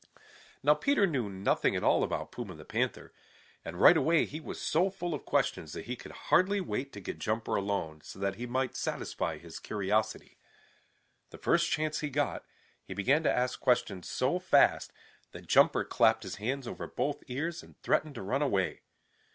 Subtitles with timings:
[0.63, 3.13] Now Peter knew nothing at all about Puma the Panther,
[3.63, 6.99] and right away he was so full of questions that he could hardly wait to
[6.99, 10.39] get Jumper alone so that he might satisfy his curiosity.
[11.29, 12.43] The first chance he got
[12.83, 14.91] he began to ask questions so fast
[15.33, 18.81] that Jumper clapped his hands over both ears and threatened to run away.